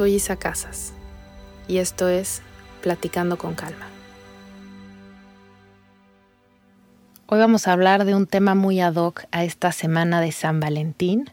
Soy 0.00 0.14
Isa 0.14 0.36
Casas 0.36 0.94
y 1.68 1.76
esto 1.76 2.08
es 2.08 2.40
Platicando 2.80 3.36
con 3.36 3.54
Calma. 3.54 3.86
Hoy 7.26 7.38
vamos 7.38 7.68
a 7.68 7.72
hablar 7.72 8.06
de 8.06 8.14
un 8.14 8.26
tema 8.26 8.54
muy 8.54 8.80
ad 8.80 8.94
hoc 8.94 9.24
a 9.30 9.44
esta 9.44 9.72
semana 9.72 10.22
de 10.22 10.32
San 10.32 10.58
Valentín. 10.58 11.30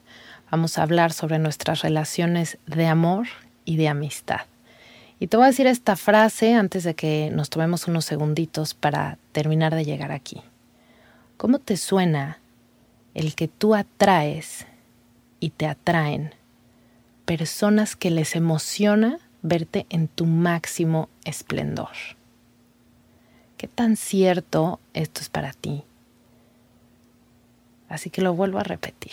Vamos 0.52 0.78
a 0.78 0.84
hablar 0.84 1.14
sobre 1.14 1.40
nuestras 1.40 1.82
relaciones 1.82 2.58
de 2.66 2.88
amor 2.88 3.28
y 3.64 3.78
de 3.78 3.88
amistad. 3.88 4.42
Y 5.18 5.28
te 5.28 5.38
voy 5.38 5.46
a 5.46 5.48
decir 5.48 5.68
esta 5.68 5.96
frase 5.96 6.54
antes 6.54 6.84
de 6.84 6.94
que 6.94 7.30
nos 7.32 7.50
tomemos 7.50 7.88
unos 7.88 8.04
segunditos 8.04 8.74
para 8.74 9.18
terminar 9.32 9.76
de 9.76 9.86
llegar 9.86 10.12
aquí. 10.12 10.42
¿Cómo 11.38 11.60
te 11.60 11.78
suena 11.78 12.40
el 13.14 13.34
que 13.34 13.48
tú 13.48 13.76
atraes 13.76 14.66
y 15.40 15.52
te 15.52 15.68
atraen 15.68 16.34
personas 17.28 17.98
que 17.98 18.10
les 18.10 18.38
emociona 18.38 19.20
verte 19.42 19.86
en 19.90 20.08
tu 20.08 20.26
máximo 20.26 21.10
esplendor. 21.26 21.92
¿Qué 23.58 23.68
tan 23.68 23.98
cierto 23.98 24.80
esto 24.94 25.20
es 25.20 25.28
para 25.28 25.52
ti? 25.52 25.84
Así 27.90 28.10
que 28.10 28.22
lo 28.22 28.34
vuelvo 28.34 28.60
a 28.60 28.64
repetir. 28.64 29.12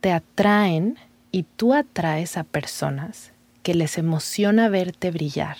Te 0.00 0.10
atraen 0.10 0.96
y 1.32 1.42
tú 1.42 1.74
atraes 1.74 2.38
a 2.38 2.44
personas 2.44 3.32
que 3.62 3.74
les 3.74 3.98
emociona 3.98 4.70
verte 4.70 5.10
brillar 5.10 5.58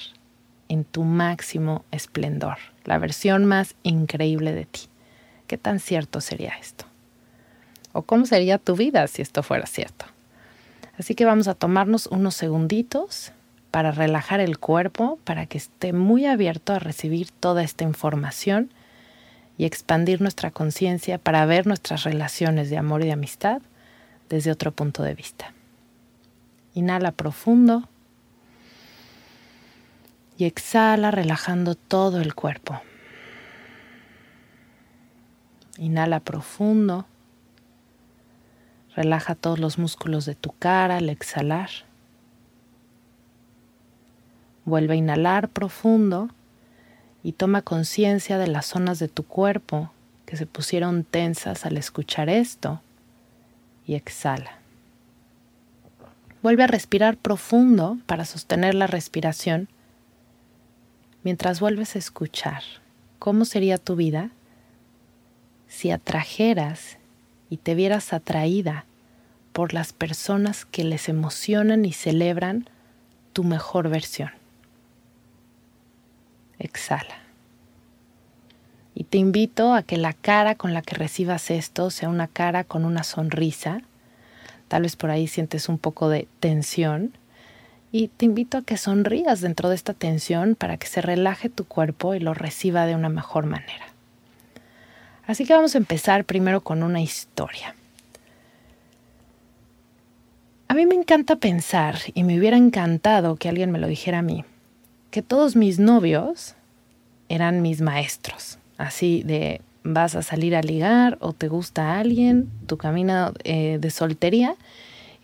en 0.71 0.85
tu 0.85 1.05
máximo 1.05 1.85
esplendor, 1.91 2.57
la 2.85 2.97
versión 2.97 3.45
más 3.45 3.75
increíble 3.83 4.55
de 4.55 4.65
ti. 4.65 4.81
¿Qué 5.47 5.59
tan 5.59 5.81
cierto 5.81 6.23
sería 6.23 6.55
esto? 6.59 6.87
¿O 7.93 8.03
cómo 8.03 8.27
sería 8.27 8.59
tu 8.59 8.77
vida 8.77 9.07
si 9.07 9.23
esto 9.23 9.43
fuera 9.43 9.67
cierto? 9.67 10.07
Así 10.99 11.15
que 11.15 11.25
vamos 11.25 11.49
a 11.49 11.55
tomarnos 11.55 12.07
unos 12.07 12.35
segunditos 12.35 13.33
para 13.71 13.91
relajar 13.91 14.41
el 14.41 14.59
cuerpo, 14.59 15.19
para 15.25 15.47
que 15.47 15.59
esté 15.59 15.93
muy 15.93 16.27
abierto 16.27 16.75
a 16.75 16.79
recibir 16.79 17.31
toda 17.31 17.63
esta 17.63 17.85
información 17.85 18.71
y 19.57 19.65
expandir 19.65 20.21
nuestra 20.21 20.51
conciencia 20.51 21.19
para 21.19 21.45
ver 21.47 21.67
nuestras 21.67 22.05
relaciones 22.05 22.71
de 22.71 22.79
amor 22.79 23.03
y 23.03 23.07
de 23.07 23.13
amistad 23.13 23.63
desde 24.29 24.51
otro 24.51 24.73
punto 24.73 25.03
de 25.03 25.15
vista. 25.15 25.53
Inhala 26.75 27.13
profundo 27.13 27.89
y 30.39 30.45
exhala 30.45 31.11
relajando 31.11 31.75
todo 31.75 32.21
el 32.21 32.35
cuerpo. 32.35 32.81
Inhala 35.79 36.21
profundo 36.21 37.07
Relaja 38.95 39.35
todos 39.35 39.59
los 39.59 39.79
músculos 39.79 40.27
de 40.27 40.35
tu 40.35 40.53
cara 40.59 40.99
al 40.99 41.09
exhalar. 41.09 41.71
Vuelve 44.65 44.95
a 44.95 44.97
inhalar 44.97 45.49
profundo 45.49 46.29
y 47.23 47.33
toma 47.33 47.63
conciencia 47.63 48.39
de 48.39 48.49
las 48.49 48.67
zonas 48.67 48.99
de 48.99 49.09
tu 49.09 49.23
cuerpo 49.23 49.91
que 50.27 50.37
se 50.37 50.47
pusieron 50.47 51.05
tensas 51.05 51.65
al 51.65 51.77
escuchar 51.77 52.29
esto 52.29 52.81
y 53.87 53.95
exhala. 53.95 54.59
Vuelve 56.43 56.65
a 56.65 56.69
respirar 56.69 57.17
profundo 57.17 57.99
para 58.07 58.25
sostener 58.25 58.75
la 58.75 58.87
respiración 58.87 59.69
mientras 61.23 61.61
vuelves 61.61 61.95
a 61.95 61.99
escuchar 61.99 62.63
cómo 63.19 63.45
sería 63.45 63.79
tu 63.79 63.97
vida 63.97 64.31
si 65.69 65.91
atrajeras 65.91 66.99
y 67.53 67.59
te 67.59 67.75
vieras 67.75 68.15
atraída 68.15 68.87
por 69.53 69.75
las 69.75 69.93
personas 69.93 70.65
que 70.65 70.85
les 70.85 71.11
emocionan 71.11 71.85
y 71.85 71.93
celebran 71.93 72.67
tu 73.35 73.45
mejor 73.45 73.91
versión. 73.91 74.31
Exhala. 76.59 77.15
Y 78.95 79.05
te 79.05 79.19
invito 79.19 79.75
a 79.75 79.83
que 79.83 79.99
la 79.99 80.15
cara 80.15 80.55
con 80.55 80.73
la 80.73 80.81
que 80.81 80.95
recibas 80.95 81.51
esto 81.51 81.91
sea 81.91 82.09
una 82.09 82.27
cara 82.27 82.65
con 82.65 82.87
una 82.87 83.03
sonrisa. 83.03 83.83
Tal 84.69 84.85
vez 84.85 84.97
por 84.97 85.11
ahí 85.11 85.29
sientes 85.29 85.69
un 85.69 85.77
poco 85.77 86.09
de 86.09 86.29
tensión. 86.41 87.13
Y 87.91 88.09
te 88.09 88.25
invito 88.25 88.57
a 88.57 88.63
que 88.63 88.79
sonrías 88.79 89.43
dentro 89.43 89.69
de 89.69 89.75
esta 89.75 89.93
tensión 89.93 90.55
para 90.55 90.79
que 90.79 90.87
se 90.87 91.03
relaje 91.03 91.51
tu 91.51 91.67
cuerpo 91.67 92.15
y 92.15 92.19
lo 92.19 92.33
reciba 92.33 92.87
de 92.87 92.95
una 92.95 93.11
mejor 93.11 93.45
manera. 93.45 93.92
Así 95.27 95.45
que 95.45 95.55
vamos 95.55 95.75
a 95.75 95.79
empezar 95.79 96.25
primero 96.25 96.63
con 96.63 96.83
una 96.83 97.01
historia. 97.01 97.75
A 100.69 100.75
mí 100.75 100.87
me 100.87 100.95
encanta 100.95 101.37
pensar, 101.37 101.99
y 102.15 102.25
me 102.25 102.39
hubiera 102.39 102.57
encantado 102.57 103.37
que 103.37 103.49
alguien 103.49 103.71
me 103.71 103.79
lo 103.79 103.87
dijera 103.87 104.21
a 104.21 104.23
mí, 104.23 104.45
que 105.11 105.21
todos 105.21 105.55
mis 105.55 105.79
novios 105.79 106.55
eran 107.29 107.61
mis 107.63 107.83
maestros. 107.83 108.59
Así 108.79 109.23
de 109.23 109.61
vas 109.85 110.15
a 110.15 110.23
salir 110.23 110.57
a 110.57 110.63
ligar 110.63 111.19
o 111.21 111.33
te 111.33 111.49
gusta 111.49 111.99
alguien, 111.99 112.49
tu 112.67 112.79
camino 112.79 113.33
eh, 113.45 113.79
de 113.81 113.91
soltería, 113.91 114.57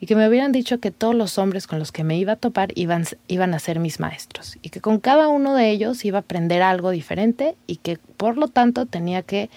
y 0.01 0.07
que 0.07 0.15
me 0.15 0.29
hubieran 0.29 0.53
dicho 0.53 0.81
que 0.81 0.91
todos 0.91 1.15
los 1.15 1.39
hombres 1.39 1.67
con 1.67 1.79
los 1.79 1.93
que 1.93 2.05
me 2.05 2.17
iba 2.19 2.35
a 2.35 2.37
topar 2.37 2.71
iban, 2.77 3.05
iban 3.27 3.55
a 3.55 3.59
ser 3.59 3.81
mis 3.81 3.99
maestros 3.99 4.57
y 4.63 4.69
que 4.69 4.81
con 4.81 5.01
cada 5.01 5.29
uno 5.29 5.55
de 5.55 5.71
ellos 5.71 6.05
iba 6.05 6.19
a 6.19 6.21
aprender 6.21 6.63
algo 6.63 6.91
diferente 6.91 7.57
y 7.67 7.77
que 7.77 7.99
por 8.17 8.37
lo 8.37 8.47
tanto 8.47 8.87
tenía 8.87 9.23
que 9.23 9.51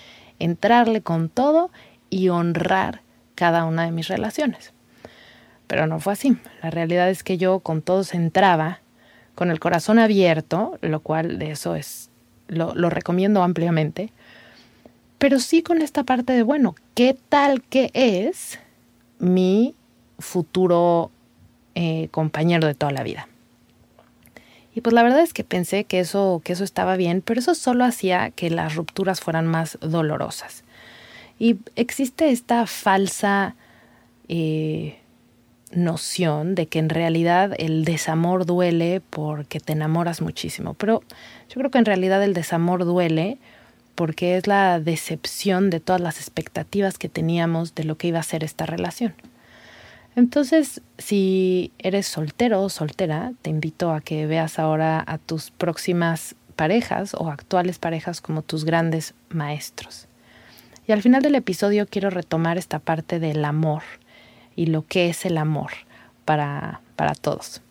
entrarle 0.44 1.02
con 1.02 1.29
todo 1.29 1.72
y 2.09 2.29
honrar 2.29 3.02
cada 3.35 3.66
una 3.66 3.85
de 3.85 3.91
mis 3.91 4.07
relaciones. 4.07 4.74
Pero 5.68 5.88
no 5.88 6.00
fue 6.00 6.13
así. 6.13 6.38
La 6.62 6.69
realidad 6.69 7.09
es 7.09 7.24
que 7.24 7.38
yo 7.38 7.59
con 7.59 7.81
todos 7.81 8.13
entraba 8.13 8.81
con 9.35 9.50
el 9.50 9.59
corazón 9.59 10.00
abierto, 10.00 10.78
lo 10.81 11.00
cual 11.00 11.40
de 11.40 11.51
eso 11.51 11.75
es, 11.75 12.09
lo, 12.47 12.90
recomiendo 12.90 13.41
ampliamente, 13.44 14.12
pero 15.18 15.40
sí 15.40 15.63
con 15.63 15.81
esta 15.81 16.03
parte 16.03 16.34
de, 16.34 16.44
bueno, 16.44 16.75
¿qué 16.96 17.18
tal 17.30 17.62
que 17.62 17.91
es 17.94 18.60
mi 19.19 19.74
futuro 20.19 21.12
eh, 21.75 22.10
compañero 22.12 22.68
de 22.68 22.75
toda 22.75 22.92
la 22.92 23.04
vida? 23.04 23.27
Y 24.73 24.81
pues 24.81 24.94
la 24.94 25.03
verdad 25.03 25.19
es 25.21 25.33
que 25.33 25.44
pensé 25.44 25.83
que 25.83 26.00
eso, 26.00 26.41
que 26.44 26.53
eso 26.53 26.63
estaba 26.63 26.95
bien, 26.95 27.21
pero 27.21 27.39
eso 27.39 27.56
solo 27.56 27.83
hacía 27.83 28.31
que 28.31 28.50
las 28.50 28.75
rupturas 28.75 29.19
fueran 29.19 29.47
más 29.47 29.77
dolorosas. 29.81 30.63
Y 31.39 31.57
existe 31.75 32.29
esta 32.29 32.68
falsa 32.68 33.56
eh, 34.29 34.97
noción 35.73 36.56
de 36.56 36.68
que 36.68 36.79
en 36.79 36.89
realidad 36.89 37.53
el 37.57 37.83
desamor 37.83 38.45
duele 38.45 39.01
porque 39.09 39.59
te 39.59 39.73
enamoras 39.73 40.21
muchísimo. 40.21 40.74
Pero 40.75 41.01
yo 41.50 41.56
creo 41.56 41.71
que 41.71 41.79
en 41.79 41.85
realidad 41.85 42.24
el 42.24 42.33
desamor 42.33 42.85
duele 42.85 43.39
porque 43.95 44.38
es 44.38 44.47
la 44.47 44.79
decepción 44.79 45.69
de 45.69 45.79
todas 45.79 46.01
las 46.01 46.17
expectativas 46.17 46.97
que 46.97 47.09
teníamos 47.09 47.75
de 47.75 47.83
lo 47.83 47.97
que 47.97 48.07
iba 48.07 48.19
a 48.19 48.24
ser 48.24 48.44
esta 48.44 48.65
relación. 48.65 49.13
Entonces, 50.16 50.81
si 50.98 51.72
eres 51.80 52.06
soltero 52.06 52.62
o 52.62 52.69
soltera, 52.69 53.34
te 53.42 53.50
invito 53.50 53.92
a 53.92 54.02
que 54.02 54.28
veas 54.28 54.60
ahora 54.60 55.04
a 55.08 55.18
tus 55.18 55.52
próximas 55.52 56.36
parejas 56.56 57.13
o 57.18 57.30
actuales 57.30 57.80
parejas 57.80 58.19
como 58.19 58.42
tus 58.42 58.66
grandes 58.66 59.13
maestros. 59.30 60.08
Y 60.86 60.92
al 60.92 61.02
final 61.02 61.22
del 61.22 61.36
episodio 61.36 61.88
quiero 61.88 62.10
retomar 62.10 62.58
esta 62.58 62.80
parte 62.80 63.19
del 63.19 63.46
amor 63.46 63.84
y 64.56 64.66
lo 64.66 64.86
que 64.86 65.10
es 65.10 65.25
el 65.25 65.38
amor 65.38 65.72
para, 66.25 66.81
para 66.98 67.16
todos. 67.16 67.62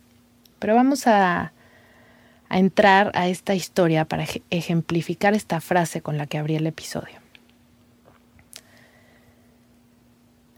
Pero 0.59 0.75
vamos 0.75 1.07
a, 1.07 1.53
a 2.49 2.59
entrar 2.59 3.13
a 3.15 3.29
esta 3.29 3.55
historia 3.55 4.07
para 4.07 4.25
ejemplificar 4.49 5.35
esta 5.35 5.61
frase 5.61 6.01
con 6.01 6.17
la 6.17 6.27
que 6.27 6.39
abrí 6.39 6.57
el 6.57 6.67
episodio. 6.67 7.21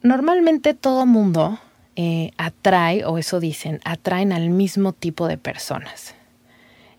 Normalmente 0.03 0.75
todo 0.75 1.07
mundo 1.07 1.61
eh, 1.97 2.31
atrae, 2.39 3.05
o 3.05 3.19
eso 3.19 3.41
dicen, 3.41 3.81
atraen 3.85 4.33
al 4.33 4.51
mismo 4.51 4.93
tipo 4.93 5.29
de 5.29 5.39
personas. 5.39 6.15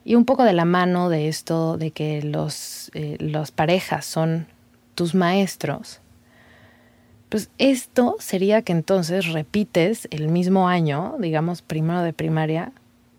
Y 0.06 0.16
un 0.16 0.26
poco 0.26 0.44
de 0.44 0.54
la 0.54 0.66
mano 0.66 1.10
de 1.10 1.28
esto 1.28 1.78
de 1.78 1.92
que 1.92 2.22
los, 2.22 2.92
eh, 2.94 3.18
las 3.20 3.52
parejas 3.52 4.06
son 4.06 4.48
tus 4.96 5.16
maestros, 5.16 6.02
pues 7.30 7.50
esto 7.58 8.16
sería 8.20 8.62
que 8.62 8.74
entonces 8.74 9.32
repites 9.32 10.08
el 10.12 10.28
mismo 10.28 10.68
año, 10.68 11.16
digamos 11.18 11.64
primero 11.64 12.04
de 12.04 12.14
primaria, 12.14 12.72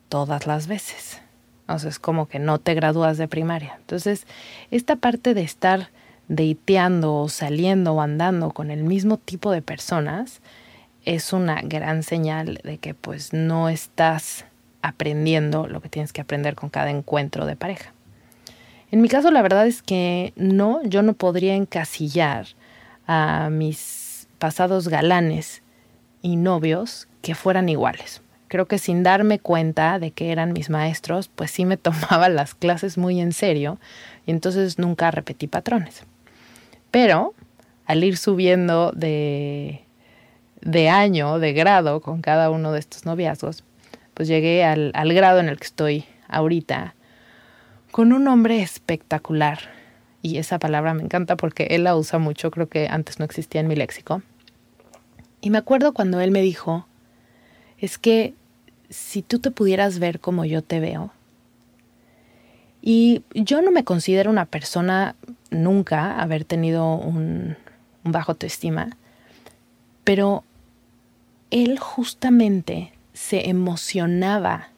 todas 0.09 0.47
las 0.47 0.69
veces. 0.69 1.21
O 1.67 1.75
es 1.75 1.99
como 1.99 2.29
que 2.29 2.39
no 2.39 2.59
te 2.59 2.75
gradúas 2.75 3.19
de 3.19 3.27
primaria. 3.27 3.75
Entonces, 3.81 4.27
esta 4.71 4.95
parte 4.97 5.35
de 5.35 5.43
estar 5.43 5.89
deiteando 6.29 7.17
o 7.17 7.29
saliendo 7.29 7.95
o 7.95 8.01
andando 8.01 8.51
con 8.51 8.71
el 8.71 8.85
mismo 8.85 9.17
tipo 9.17 9.51
de 9.51 9.63
personas 9.63 10.41
es 11.05 11.33
una 11.33 11.61
gran 11.63 12.03
señal 12.03 12.61
de 12.65 12.79
que 12.79 12.95
pues 12.95 13.33
no 13.33 13.69
estás 13.69 14.45
aprendiendo 14.83 15.67
lo 15.67 15.81
que 15.81 15.89
tienes 15.89 16.13
que 16.13 16.21
aprender 16.21 16.55
con 16.55 16.69
cada 16.69 16.91
encuentro 16.91 17.47
de 17.47 17.57
pareja. 17.57 17.93
En 18.91 19.01
mi 19.01 19.09
caso 19.09 19.31
la 19.31 19.43
verdad 19.43 19.67
es 19.67 19.83
que 19.83 20.33
no, 20.37 20.83
yo 20.85 21.03
no 21.03 21.15
podría 21.15 21.55
encasillar 21.55 22.47
a 23.07 23.49
mis 23.51 24.29
pasados 24.39 24.89
galanes 24.89 25.63
y 26.23 26.37
novios 26.37 27.09
que 27.23 27.35
fueran 27.35 27.69
iguales. 27.69 28.23
Creo 28.49 28.67
que 28.67 28.79
sin 28.79 29.03
darme 29.03 29.39
cuenta 29.39 29.99
de 29.99 30.11
que 30.11 30.31
eran 30.31 30.53
mis 30.53 30.71
maestros, 30.71 31.29
pues 31.29 31.51
sí 31.51 31.65
me 31.65 31.77
tomaba 31.79 32.29
las 32.29 32.55
clases 32.55 32.99
muy 32.99 33.21
en 33.21 33.33
serio 33.33 33.79
y 34.27 34.31
entonces 34.31 34.79
nunca 34.79 35.11
repetí 35.11 35.47
patrones. 35.47 36.05
Pero 36.91 37.35
al 37.87 38.05
ir 38.05 38.17
subiendo 38.17 38.93
de, 38.93 39.85
de 40.65 40.89
año, 40.89 41.39
de 41.39 41.53
grado 41.53 42.01
con 42.01 42.21
cada 42.21 42.51
uno 42.51 42.73
de 42.73 42.81
estos 42.81 43.05
noviazgos, 43.05 43.65
pues 44.15 44.29
llegué 44.29 44.65
al, 44.65 44.91
al 44.95 45.13
grado 45.13 45.41
en 45.41 45.49
el 45.49 45.59
que 45.59 45.65
estoy 45.65 46.05
ahorita 46.29 46.95
con 47.91 48.13
un 48.13 48.27
hombre 48.27 48.61
espectacular. 48.61 49.59
Y 50.23 50.39
esa 50.39 50.59
palabra 50.59 50.95
me 50.95 51.03
encanta 51.03 51.37
porque 51.37 51.69
él 51.71 51.85
la 51.85 51.97
usa 51.97 52.19
mucho, 52.19 52.51
creo 52.51 52.69
que 52.69 52.89
antes 52.89 53.19
no 53.19 53.25
existía 53.25 53.61
en 53.61 53.69
mi 53.69 53.77
léxico. 53.77 54.23
Y 55.41 55.51
me 55.51 55.59
acuerdo 55.59 55.93
cuando 55.93 56.21
él 56.21 56.31
me 56.31 56.41
dijo, 56.41 56.87
es 57.79 57.99
que 57.99 58.35
si 58.89 59.21
tú 59.21 59.39
te 59.39 59.51
pudieras 59.51 59.99
ver 59.99 60.19
como 60.19 60.47
yo 60.47 60.63
te 60.63 60.81
veo, 60.81 61.13
y 62.81 63.23
yo 63.35 63.63
no 63.63 63.71
me 63.71 63.85
considero 63.85 64.31
una 64.31 64.45
persona 64.45 65.15
nunca 65.51 66.21
haber 66.21 66.45
tenido 66.45 66.97
un, 66.97 67.57
un 68.05 68.13
bajo 68.13 68.33
autoestima, 68.33 68.97
pero 70.05 70.45
él 71.55 71.79
justamente 71.79 72.93
se 73.13 73.49
emocionaba 73.49 74.71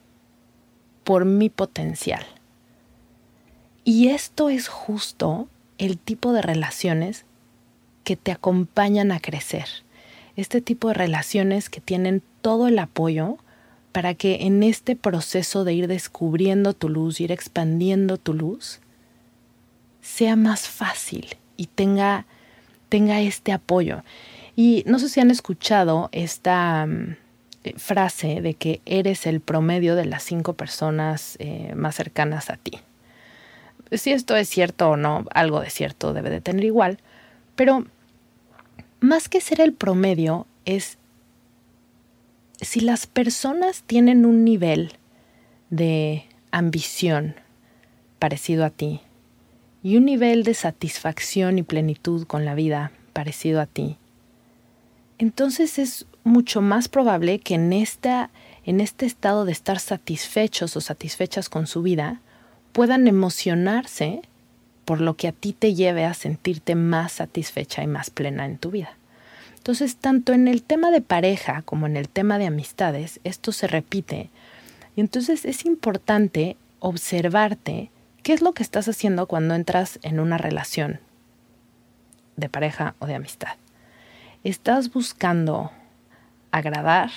por 1.04 1.24
mi 1.24 1.48
potencial. 1.48 2.22
Y 3.82 4.08
esto 4.08 4.50
es 4.50 4.68
justo 4.68 5.48
el 5.78 5.96
tipo 5.96 6.34
de 6.34 6.42
relaciones 6.42 7.24
que 8.04 8.16
te 8.16 8.30
acompañan 8.30 9.10
a 9.10 9.20
crecer. 9.20 9.64
Este 10.36 10.60
tipo 10.60 10.88
de 10.88 10.94
relaciones 10.94 11.70
que 11.70 11.80
tienen 11.80 12.22
todo 12.42 12.68
el 12.68 12.78
apoyo 12.78 13.38
para 13.92 14.12
que 14.12 14.42
en 14.42 14.62
este 14.62 14.96
proceso 14.96 15.64
de 15.64 15.72
ir 15.72 15.88
descubriendo 15.88 16.74
tu 16.74 16.90
luz, 16.90 17.22
ir 17.22 17.32
expandiendo 17.32 18.18
tu 18.18 18.34
luz, 18.34 18.80
sea 20.02 20.36
más 20.36 20.68
fácil 20.68 21.38
y 21.56 21.68
tenga, 21.68 22.26
tenga 22.90 23.22
este 23.22 23.52
apoyo. 23.52 24.02
Y 24.56 24.82
no 24.86 24.98
sé 24.98 25.10
si 25.10 25.20
han 25.20 25.30
escuchado 25.30 26.08
esta 26.12 26.86
mm, 26.86 27.16
eh, 27.64 27.74
frase 27.76 28.40
de 28.40 28.54
que 28.54 28.80
eres 28.86 29.26
el 29.26 29.40
promedio 29.40 29.94
de 29.94 30.06
las 30.06 30.22
cinco 30.22 30.54
personas 30.54 31.36
eh, 31.38 31.74
más 31.76 31.94
cercanas 31.94 32.50
a 32.50 32.56
ti. 32.56 32.80
Si 33.92 34.12
esto 34.12 34.34
es 34.34 34.48
cierto 34.48 34.90
o 34.90 34.96
no, 34.96 35.26
algo 35.32 35.60
de 35.60 35.70
cierto 35.70 36.12
debe 36.12 36.30
de 36.30 36.40
tener 36.40 36.64
igual, 36.64 36.98
pero 37.54 37.86
más 39.00 39.28
que 39.28 39.40
ser 39.40 39.60
el 39.60 39.72
promedio 39.72 40.46
es 40.64 40.98
si 42.60 42.80
las 42.80 43.06
personas 43.06 43.82
tienen 43.86 44.24
un 44.24 44.44
nivel 44.44 44.94
de 45.70 46.24
ambición 46.50 47.36
parecido 48.18 48.64
a 48.64 48.70
ti 48.70 49.00
y 49.82 49.96
un 49.96 50.06
nivel 50.06 50.42
de 50.42 50.54
satisfacción 50.54 51.58
y 51.58 51.62
plenitud 51.62 52.26
con 52.26 52.44
la 52.44 52.54
vida 52.54 52.92
parecido 53.12 53.60
a 53.60 53.66
ti, 53.66 53.98
entonces 55.18 55.78
es 55.78 56.06
mucho 56.24 56.60
más 56.60 56.88
probable 56.88 57.38
que 57.38 57.54
en, 57.54 57.72
esta, 57.72 58.30
en 58.64 58.80
este 58.80 59.06
estado 59.06 59.44
de 59.44 59.52
estar 59.52 59.78
satisfechos 59.78 60.76
o 60.76 60.80
satisfechas 60.80 61.48
con 61.48 61.66
su 61.66 61.82
vida 61.82 62.20
puedan 62.72 63.06
emocionarse 63.06 64.22
por 64.84 65.00
lo 65.00 65.16
que 65.16 65.28
a 65.28 65.32
ti 65.32 65.52
te 65.52 65.74
lleve 65.74 66.04
a 66.04 66.14
sentirte 66.14 66.74
más 66.74 67.12
satisfecha 67.12 67.82
y 67.82 67.86
más 67.86 68.10
plena 68.10 68.44
en 68.44 68.58
tu 68.58 68.70
vida. 68.70 68.96
Entonces, 69.56 69.96
tanto 69.96 70.32
en 70.32 70.46
el 70.46 70.62
tema 70.62 70.90
de 70.92 71.00
pareja 71.00 71.62
como 71.62 71.86
en 71.86 71.96
el 71.96 72.08
tema 72.08 72.38
de 72.38 72.46
amistades, 72.46 73.18
esto 73.24 73.50
se 73.50 73.66
repite. 73.66 74.30
Y 74.94 75.00
entonces 75.00 75.44
es 75.44 75.64
importante 75.64 76.56
observarte 76.78 77.90
qué 78.22 78.32
es 78.32 78.42
lo 78.42 78.52
que 78.52 78.62
estás 78.62 78.88
haciendo 78.88 79.26
cuando 79.26 79.54
entras 79.54 79.98
en 80.02 80.20
una 80.20 80.38
relación 80.38 81.00
de 82.36 82.48
pareja 82.48 82.94
o 83.00 83.06
de 83.06 83.16
amistad. 83.16 83.56
¿Estás 84.44 84.92
buscando 84.92 85.72
agradar 86.50 87.10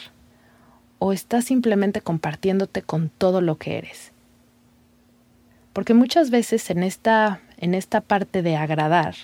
o 0.97 1.13
estás 1.13 1.45
simplemente 1.45 2.01
compartiéndote 2.01 2.81
con 2.81 3.09
todo 3.09 3.41
lo 3.41 3.57
que 3.57 3.77
eres? 3.77 4.11
Porque 5.73 5.93
muchas 5.93 6.31
veces 6.31 6.69
en 6.69 6.83
esta, 6.83 7.41
en 7.57 7.75
esta 7.75 8.01
parte 8.01 8.41
de 8.41 8.55
agradar, 8.55 9.15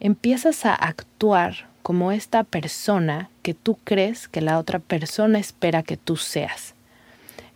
empiezas 0.00 0.66
a 0.66 0.74
actuar 0.74 1.68
como 1.82 2.12
esta 2.12 2.44
persona 2.44 3.30
que 3.42 3.54
tú 3.54 3.78
crees 3.84 4.28
que 4.28 4.40
la 4.40 4.58
otra 4.58 4.78
persona 4.78 5.38
espera 5.38 5.82
que 5.82 5.96
tú 5.96 6.16
seas. 6.16 6.74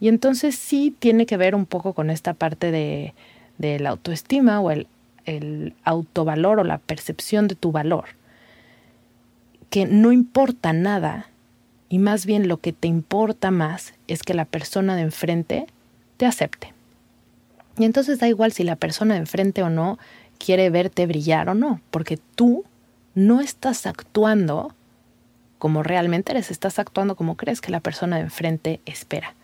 Y 0.01 0.09
entonces 0.09 0.55
sí 0.57 0.95
tiene 0.99 1.27
que 1.27 1.37
ver 1.37 1.55
un 1.55 1.67
poco 1.67 1.93
con 1.93 2.11
esta 2.11 2.35
parte 2.35 2.71
de, 2.71 3.15
la 3.59 3.91
autoestima 3.91 4.61
o 4.61 4.71
el, 4.71 4.87
el 5.25 5.75
autovalor 5.85 6.61
o 6.61 6.65
la 6.65 6.79
percepción 6.79 7.49
de 7.49 7.55
tu 7.55 7.73
valor. 7.73 8.07
Que 9.75 9.87
no 9.87 10.13
importa 10.13 10.73
nada 10.73 11.27
y 11.89 11.99
más 11.99 12.27
bien 12.27 12.47
lo 12.47 12.59
que 12.59 12.73
te 12.73 12.87
importa 12.87 13.51
más 13.51 13.93
es 14.07 14.23
que 14.23 14.33
la 14.33 14.45
persona 14.45 14.95
de 14.95 15.03
enfrente 15.03 15.67
te 16.17 16.27
acepte. 16.27 16.73
Y 17.77 17.85
entonces 17.85 18.21
da 18.21 18.29
igual 18.29 18.53
si 18.53 18.63
la 18.63 18.77
persona 18.77 19.15
de 19.15 19.21
enfrente 19.21 19.65
o 19.65 19.71
no 19.71 19.99
quiere 20.39 20.71
verte 20.71 21.09
brillar 21.09 21.49
o 21.49 21.55
no, 21.55 21.81
porque 21.91 22.21
tú 22.37 22.65
no 23.17 23.41
estás 23.41 23.85
actuando 23.87 24.77
como 25.59 25.83
realmente 25.83 26.31
eres, 26.31 26.53
estás 26.53 26.79
actuando 26.79 27.17
como 27.17 27.37
crees 27.37 27.61
que 27.61 27.73
la 27.73 27.81
persona 27.81 28.15
de 28.15 28.23
enfrente 28.23 28.81
espera. 28.87 29.35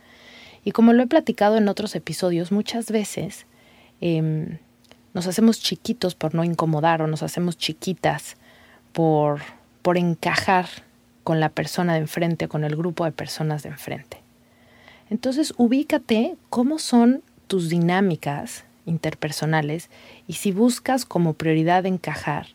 Y 0.64 0.70
como 0.70 0.92
lo 0.92 1.02
he 1.02 1.08
platicado 1.08 1.56
en 1.56 1.66
otros 1.66 1.96
episodios, 1.96 2.52
muchas 2.52 2.92
veces 2.92 3.46
em, 4.00 4.58
nos 5.12 5.26
hacemos 5.26 5.60
chiquitos 5.60 6.14
por 6.14 6.36
no 6.36 6.44
incomodar 6.44 7.02
o 7.02 7.08
nos 7.08 7.24
hacemos 7.24 7.58
chiquitas 7.58 8.36
por, 8.92 9.40
por 9.82 9.98
encajar 9.98 10.68
con 11.24 11.40
la 11.40 11.48
persona 11.48 11.94
de 11.94 12.00
enfrente, 12.00 12.48
con 12.48 12.64
el 12.64 12.76
grupo 12.76 13.04
de 13.04 13.12
personas 13.12 13.62
de 13.62 13.70
enfrente. 13.70 14.18
Entonces, 15.10 15.54
ubícate 15.56 16.36
cómo 16.48 16.78
son 16.78 17.22
tus 17.46 17.68
dinámicas 17.68 18.64
interpersonales 18.86 19.90
y 20.26 20.34
si 20.34 20.52
buscas 20.52 21.04
como 21.04 21.34
prioridad 21.34 21.86
encajar, 21.86 22.48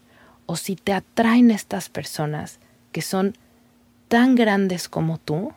o 0.45 0.55
si 0.55 0.75
te 0.75 0.93
atraen 0.93 1.51
estas 1.51 1.89
personas 1.89 2.59
que 2.91 3.01
son 3.01 3.35
tan 4.07 4.35
grandes 4.35 4.87
como 4.87 5.17
tú 5.17 5.53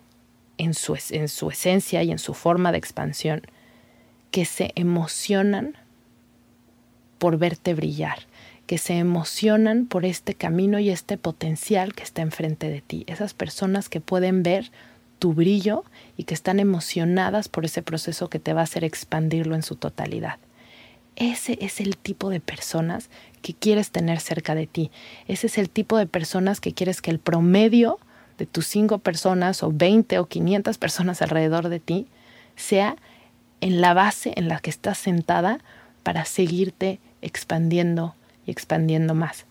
en 0.56 0.74
su, 0.74 0.98
en 1.10 1.28
su 1.28 1.50
esencia 1.50 2.02
y 2.02 2.10
en 2.10 2.18
su 2.18 2.34
forma 2.34 2.72
de 2.72 2.78
expansión, 2.78 3.42
que 4.30 4.44
se 4.44 4.72
emocionan 4.74 5.76
por 7.18 7.38
verte 7.38 7.74
brillar, 7.74 8.20
que 8.68 8.76
se 8.76 8.98
emocionan 8.98 9.86
por 9.86 10.04
este 10.04 10.34
camino 10.34 10.78
y 10.78 10.90
este 10.90 11.16
potencial 11.16 11.94
que 11.94 12.02
está 12.02 12.20
enfrente 12.20 12.68
de 12.68 12.82
ti. 12.82 13.04
Esas 13.06 13.32
personas 13.32 13.88
que 13.88 14.02
pueden 14.02 14.42
ver 14.42 14.70
tu 15.18 15.32
brillo 15.32 15.84
y 16.18 16.24
que 16.24 16.34
están 16.34 16.60
emocionadas 16.60 17.48
por 17.48 17.64
ese 17.64 17.82
proceso 17.82 18.28
que 18.28 18.38
te 18.38 18.52
va 18.52 18.60
a 18.60 18.64
hacer 18.64 18.84
expandirlo 18.84 19.54
en 19.54 19.62
su 19.62 19.74
totalidad. 19.74 20.36
ese 21.16 21.56
es 21.62 21.80
el 21.80 21.96
tipo 21.96 22.28
de 22.28 22.40
personas 22.40 23.08
que 23.40 23.54
quieres 23.54 23.90
tener 23.90 24.20
cerca 24.20 24.54
de 24.54 24.66
ti. 24.66 24.90
Ese 25.28 25.46
es 25.46 25.56
el 25.56 25.70
tipo 25.70 25.96
de 25.96 26.06
personas 26.06 26.60
que 26.60 26.74
quieres 26.74 27.00
que 27.00 27.10
el 27.10 27.20
promedio 27.20 27.98
de 28.36 28.44
tus 28.44 28.66
cinco 28.66 28.98
personas 28.98 29.62
o 29.62 29.72
20 29.72 30.18
o 30.18 30.26
500 30.26 30.76
personas 30.76 31.22
alrededor 31.22 31.70
de 31.70 31.80
ti 31.80 32.06
sea 32.54 32.96
en 33.62 33.80
la 33.80 33.94
base 33.94 34.34
en 34.36 34.48
la 34.48 34.60
que 34.60 34.68
estás 34.68 34.98
sentada 34.98 35.58
para 36.02 36.26
seguirte 36.26 37.00
expandiendo 37.22 38.14
y 38.48 38.50
expandiendo 38.50 39.14
más. 39.14 39.44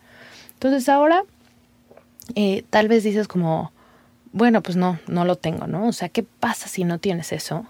Entonces 0.53 0.89
ahora 0.89 1.23
eh, 2.35 2.63
tal 2.69 2.87
vez 2.87 3.03
dices 3.03 3.27
como, 3.27 3.71
bueno, 4.33 4.61
pues 4.61 4.75
no, 4.75 4.99
no 5.07 5.23
lo 5.23 5.37
tengo, 5.37 5.67
¿no? 5.67 5.87
O 5.87 5.93
sea, 5.93 6.09
¿qué 6.09 6.23
pasa 6.23 6.67
si 6.67 6.83
no 6.83 6.97
tienes 6.97 7.31
eso? 7.31 7.65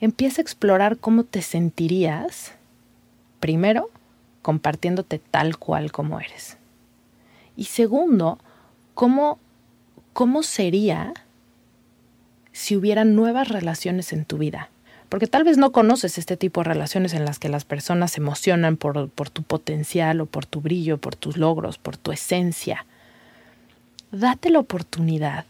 Empieza 0.00 0.40
a 0.40 0.44
explorar 0.44 0.96
cómo 0.96 1.24
te 1.24 1.42
sentirías, 1.42 2.52
primero, 3.38 3.90
compartiéndote 4.42 5.18
tal 5.18 5.58
cual 5.58 5.92
como 5.92 6.18
eres. 6.18 6.56
Y 7.56 7.64
segundo, 7.64 8.38
cómo, 8.94 9.38
cómo 10.12 10.42
sería 10.42 11.12
si 12.52 12.76
hubiera 12.76 13.04
nuevas 13.04 13.48
relaciones 13.48 14.12
en 14.12 14.24
tu 14.24 14.38
vida. 14.38 14.70
Porque 15.08 15.26
tal 15.26 15.44
vez 15.44 15.56
no 15.56 15.72
conoces 15.72 16.18
este 16.18 16.36
tipo 16.36 16.60
de 16.60 16.68
relaciones 16.68 17.14
en 17.14 17.24
las 17.24 17.38
que 17.38 17.48
las 17.48 17.64
personas 17.64 18.12
se 18.12 18.20
emocionan 18.20 18.76
por, 18.76 19.08
tu 19.08 19.42
potencial 19.42 20.20
o 20.20 20.26
por 20.26 20.46
tu 20.46 20.60
brillo, 20.60 20.98
por 20.98 21.14
tus 21.14 21.36
logros, 21.36 21.78
por 21.78 21.96
tu 21.96 22.12
esencia. 22.12 22.86
Date 24.10 24.50
la 24.50 24.58
oportunidad 24.58 25.44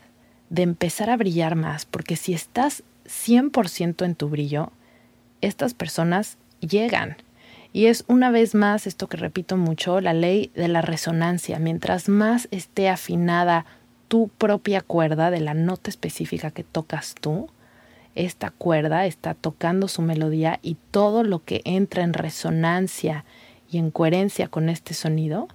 de 0.51 0.63
empezar 0.63 1.11
a 1.11 1.17
brillar 1.17 1.57
más, 1.57 1.87
porque 1.87 2.17
si 2.17 2.35
estás 2.35 2.83
100% 3.07 4.05
en 4.05 4.15
tu 4.15 4.29
brillo, 4.29 4.71
estas 5.41 5.75
personas 5.75 6.37
llegan. 6.61 7.17
Y 7.73 7.87
es 7.87 8.05
una 8.09 8.31
vez 8.31 8.55
más 8.55 8.87
esto 8.87 9.07
que 9.07 9.17
repito 9.17 9.57
mucho, 9.57 10.01
la 10.01 10.13
ley 10.13 10.51
de 10.55 10.69
la 10.69 10.83
resonancia. 10.83 11.59
Mientras 11.59 12.09
más 12.09 12.49
esté 12.51 12.89
afinada 12.89 13.67
tu 14.09 14.29
propia 14.29 14.81
cuerda 14.81 15.31
de 15.31 15.41
la 15.41 15.55
nota 15.55 15.91
específica 15.91 16.51
que 16.51 16.65
tocas 16.65 17.15
tú, 17.21 17.51
esta 18.17 18.51
cuerda 18.51 19.07
está 19.07 19.35
tocando 19.35 19.87
su 19.89 20.03
melodía 20.03 20.59
y 20.63 20.77
todo 20.91 21.23
lo 21.23 21.45
que 21.45 21.61
entra 21.65 22.03
en 22.03 22.15
resonancia 22.15 23.25
y 23.71 23.79
en 23.79 23.91
coherencia 23.91 24.49
con 24.49 24.69
este 24.69 24.95
sonido 24.95 25.49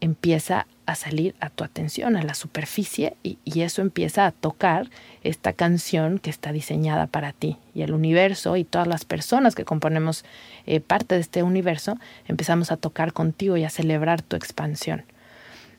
empieza 0.00 0.66
a 0.84 0.96
salir 0.96 1.36
a 1.38 1.48
tu 1.48 1.62
atención, 1.62 2.16
a 2.16 2.22
la 2.22 2.34
superficie, 2.34 3.16
y, 3.22 3.38
eso 3.60 3.82
empieza 3.82 4.26
a 4.26 4.32
tocar 4.32 4.90
esta 5.22 5.52
canción 5.52 6.18
que 6.18 6.30
está 6.30 6.50
diseñada 6.50 7.06
para 7.06 7.32
ti. 7.32 7.56
Y 7.72 7.82
el 7.82 7.92
universo 7.92 8.56
y 8.56 8.64
todas 8.64 8.88
las 8.88 9.04
personas 9.04 9.54
que 9.54 9.64
componemos 9.64 10.24
eh, 10.66 10.80
parte 10.80 11.14
de 11.14 11.20
este 11.20 11.44
universo 11.44 11.98
empezamos 12.26 12.72
a 12.72 12.76
tocar 12.76 13.12
contigo 13.12 13.56
y 13.56 13.62
a 13.62 13.70
celebrar 13.70 14.22
tu 14.22 14.34
expansión. 14.34 15.04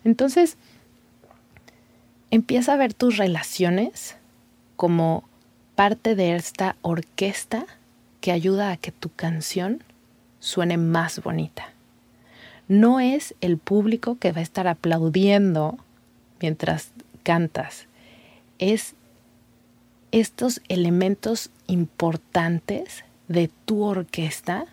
Entonces, 0.06 0.58
empieza 2.32 2.74
a 2.74 2.78
ver 2.78 2.94
tus 2.94 3.18
relaciones 3.18 4.16
como 4.78 5.26
parte 5.76 6.16
de 6.16 6.36
esta 6.36 6.76
orquesta 6.82 7.66
que 8.22 8.32
ayuda 8.32 8.72
a 8.72 8.78
que 8.78 8.92
tu 8.92 9.10
canción 9.10 9.84
suene 10.40 10.78
más 10.78 11.22
bonita 11.22 11.74
no 12.68 13.00
es 13.00 13.36
el 13.42 13.58
público 13.58 14.18
que 14.20 14.32
va 14.32 14.40
a 14.40 14.44
estar 14.44 14.68
aplaudiendo 14.68 15.78
mientras 16.40 16.92
cantas, 17.24 17.88
es 18.60 18.96
estos 20.12 20.62
elementos 20.68 21.50
importantes 21.68 23.04
de 23.28 23.50
tu 23.66 23.84
orquesta 23.84 24.66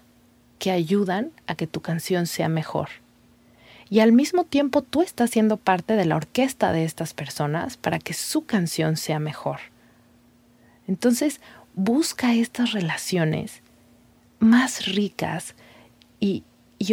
que 0.59 0.71
ayudan 0.71 1.31
a 1.47 1.55
que 1.55 1.67
tu 1.67 1.81
canción 1.81 2.27
sea 2.27 2.49
mejor. 2.49 2.89
Y 3.89 4.01
al 4.01 4.13
mismo 4.13 4.45
tiempo 4.45 4.83
tú 4.83 5.03
estás 5.03 5.31
siendo 5.31 5.57
parte 5.57 5.95
de 5.95 6.05
la 6.05 6.17
orquesta 6.17 6.73
de 6.73 6.85
estas 6.85 7.15
personas 7.15 7.77
para 7.77 7.99
que 7.99 8.15
su 8.15 8.45
canción 8.45 8.97
sea 8.97 9.19
mejor. 9.19 9.59
Entonces, 10.91 11.41
busca 11.75 12.35
estas 12.35 12.73
relaciones 12.73 13.63
más 14.41 14.87
ricas 14.87 15.55
y, 16.19 16.43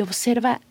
observa 0.04 0.62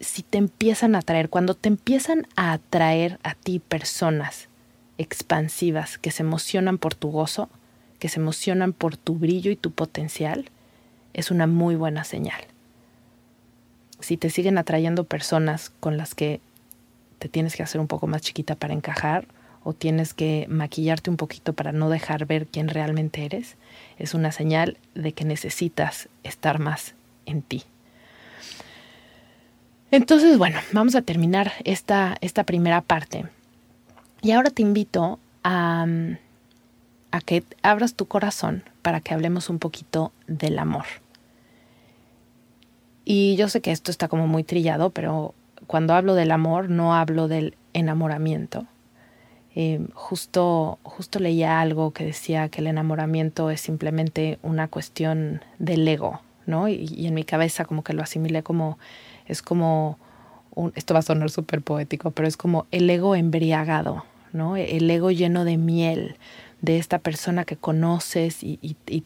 si 0.00 0.22
te 0.22 0.38
empiezan 0.38 0.94
a 0.94 1.00
atraer, 1.00 1.28
cuando 1.28 1.54
te 1.54 1.68
empiezan 1.68 2.26
a 2.36 2.52
atraer 2.52 3.20
a 3.22 3.34
ti 3.34 3.58
personas 3.58 4.48
expansivas 4.96 5.98
que 5.98 6.10
se 6.10 6.22
emocionan 6.22 6.78
por 6.78 6.94
tu 6.94 7.10
gozo, 7.10 7.50
que 7.98 8.08
se 8.08 8.18
emocionan 8.18 8.72
por 8.72 8.96
tu 8.96 9.16
brillo 9.16 9.50
y 9.50 9.56
tu 9.56 9.70
potencial, 9.72 10.48
es 11.12 11.30
una 11.30 11.46
muy 11.46 11.74
buena 11.74 12.04
señal. 12.04 12.40
Si 14.00 14.16
te 14.16 14.30
siguen 14.30 14.56
atrayendo 14.56 15.04
personas 15.04 15.70
con 15.80 15.98
las 15.98 16.14
que 16.14 16.40
te 17.18 17.28
tienes 17.28 17.56
que 17.56 17.62
hacer 17.62 17.78
un 17.78 17.88
poco 17.88 18.06
más 18.06 18.22
chiquita 18.22 18.54
para 18.54 18.72
encajar 18.72 19.28
o 19.68 19.74
tienes 19.74 20.14
que 20.14 20.46
maquillarte 20.48 21.10
un 21.10 21.18
poquito 21.18 21.52
para 21.52 21.72
no 21.72 21.90
dejar 21.90 22.24
ver 22.24 22.46
quién 22.46 22.68
realmente 22.68 23.26
eres, 23.26 23.56
es 23.98 24.14
una 24.14 24.32
señal 24.32 24.78
de 24.94 25.12
que 25.12 25.26
necesitas 25.26 26.08
estar 26.24 26.58
más 26.58 26.94
en 27.26 27.42
ti. 27.42 27.64
Entonces, 29.90 30.38
bueno, 30.38 30.58
vamos 30.72 30.94
a 30.94 31.02
terminar 31.02 31.52
esta, 31.64 32.16
esta 32.22 32.44
primera 32.44 32.80
parte. 32.80 33.26
Y 34.22 34.30
ahora 34.30 34.48
te 34.48 34.62
invito 34.62 35.18
a, 35.44 35.86
a 37.10 37.20
que 37.20 37.44
abras 37.60 37.92
tu 37.92 38.06
corazón 38.06 38.64
para 38.80 39.02
que 39.02 39.12
hablemos 39.12 39.50
un 39.50 39.58
poquito 39.58 40.12
del 40.26 40.58
amor. 40.58 40.86
Y 43.04 43.36
yo 43.36 43.50
sé 43.50 43.60
que 43.60 43.72
esto 43.72 43.90
está 43.90 44.08
como 44.08 44.26
muy 44.26 44.44
trillado, 44.44 44.88
pero 44.88 45.34
cuando 45.66 45.92
hablo 45.92 46.14
del 46.14 46.30
amor 46.30 46.70
no 46.70 46.94
hablo 46.94 47.28
del 47.28 47.54
enamoramiento. 47.74 48.66
Eh, 49.54 49.80
justo, 49.94 50.78
justo 50.82 51.18
leía 51.18 51.60
algo 51.60 51.92
que 51.92 52.04
decía 52.04 52.48
que 52.48 52.60
el 52.60 52.66
enamoramiento 52.68 53.50
es 53.50 53.60
simplemente 53.60 54.38
una 54.42 54.68
cuestión 54.68 55.42
del 55.58 55.86
ego, 55.88 56.20
¿no? 56.46 56.68
Y, 56.68 56.86
y 56.96 57.06
en 57.06 57.14
mi 57.14 57.24
cabeza 57.24 57.64
como 57.64 57.82
que 57.82 57.92
lo 57.92 58.02
asimilé 58.02 58.42
como 58.42 58.78
es 59.28 59.42
como, 59.42 59.98
un, 60.54 60.72
esto 60.74 60.94
va 60.94 61.00
a 61.00 61.02
sonar 61.02 61.30
súper 61.30 61.62
poético, 61.62 62.10
pero 62.10 62.26
es 62.26 62.36
como 62.36 62.66
el 62.72 62.88
ego 62.90 63.14
embriagado, 63.14 64.04
¿no? 64.32 64.56
El 64.56 64.90
ego 64.90 65.10
lleno 65.10 65.44
de 65.44 65.58
miel 65.58 66.16
de 66.60 66.76
esta 66.76 66.98
persona 66.98 67.44
que 67.44 67.56
conoces 67.56 68.42
y, 68.42 68.56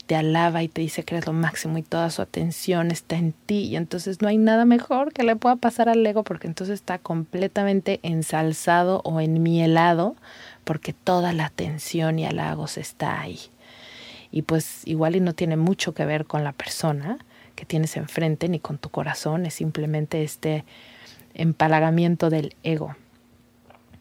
te 0.07 0.17
alaba 0.17 0.63
y 0.63 0.69
te 0.69 0.81
dice 0.81 1.03
que 1.05 1.17
eres 1.17 1.27
lo 1.27 1.35
máximo 1.35 1.77
y 1.77 1.83
toda 1.83 2.11
su 2.11 2.23
atención 2.23 2.91
está 2.91 3.17
en 3.17 3.33
ti 3.33 3.65
y 3.65 3.77
entonces 3.77 4.23
no 4.23 4.29
hay 4.29 4.39
nada 4.39 4.65
mejor 4.65 5.13
que 5.13 5.23
le 5.23 5.37
pueda 5.37 5.57
pasar 5.57 5.89
al 5.91 6.07
ego 6.07 6.25
porque 6.25 6.47
entonces 6.47 6.75
está 6.75 6.99
completamente 6.99 8.01
ensalzado 8.03 9.03
o 9.05 9.21
enmielado 9.21 10.17
porque 10.65 10.95
toda 10.95 11.33
la 11.35 11.47
atención 11.47 12.19
y 12.19 12.27
halagos 12.27 12.79
está 12.79 13.21
ahí. 13.21 13.39
Y 14.31 14.43
pues 14.43 14.87
igual 14.87 15.15
y 15.17 15.21
no 15.21 15.35
tiene 15.35 15.57
mucho 15.57 15.93
que 15.93 16.07
ver 16.07 16.25
con 16.25 16.45
la 16.45 16.53
persona, 16.53 17.19
que 17.55 17.67
tienes 17.67 17.99
enfrente 17.99 18.49
ni 18.49 18.61
con 18.61 18.79
tu 18.79 18.89
corazón, 18.89 19.45
es 19.45 19.53
simplemente 19.53 20.23
este 20.23 20.65
empalagamiento 21.35 22.31
del 22.31 22.57
ego. 22.63 22.97